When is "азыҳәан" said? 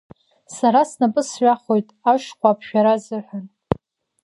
2.95-3.45